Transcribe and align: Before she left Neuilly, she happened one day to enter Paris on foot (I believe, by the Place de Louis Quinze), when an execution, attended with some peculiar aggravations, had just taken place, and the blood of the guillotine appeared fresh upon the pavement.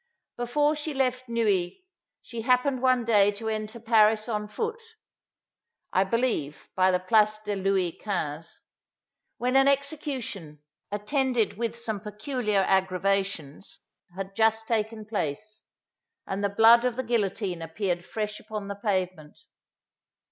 Before 0.35 0.75
she 0.75 0.95
left 0.95 1.29
Neuilly, 1.29 1.85
she 2.23 2.41
happened 2.41 2.81
one 2.81 3.05
day 3.05 3.31
to 3.33 3.47
enter 3.49 3.79
Paris 3.79 4.27
on 4.27 4.47
foot 4.47 4.81
(I 5.93 6.05
believe, 6.05 6.71
by 6.75 6.89
the 6.89 6.97
Place 6.99 7.37
de 7.37 7.55
Louis 7.55 7.91
Quinze), 7.91 8.61
when 9.37 9.55
an 9.55 9.67
execution, 9.67 10.63
attended 10.91 11.55
with 11.55 11.75
some 11.77 11.99
peculiar 11.99 12.61
aggravations, 12.63 13.81
had 14.15 14.35
just 14.35 14.67
taken 14.67 15.05
place, 15.05 15.65
and 16.25 16.43
the 16.43 16.49
blood 16.49 16.83
of 16.83 16.95
the 16.95 17.03
guillotine 17.03 17.61
appeared 17.61 18.03
fresh 18.03 18.39
upon 18.39 18.69
the 18.69 18.75
pavement. 18.75 19.37